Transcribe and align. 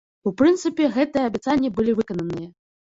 У 0.29 0.31
прынцыпе, 0.39 0.89
гэтыя 0.97 1.29
абяцанні 1.31 1.75
былі 1.79 1.91
выкананыя. 2.05 2.55